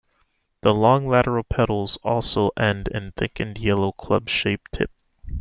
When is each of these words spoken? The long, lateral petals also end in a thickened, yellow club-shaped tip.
The 0.63 0.73
long, 0.73 1.07
lateral 1.07 1.43
petals 1.43 1.97
also 2.01 2.49
end 2.57 2.87
in 2.87 3.09
a 3.09 3.11
thickened, 3.11 3.59
yellow 3.59 3.91
club-shaped 3.91 4.71
tip. 4.73 4.89